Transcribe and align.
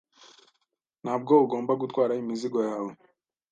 Ntabwo 1.03 1.33
ugomba 1.43 1.71
gutwara 1.81 2.13
imizigo 2.21 2.59
yawe. 2.69 2.91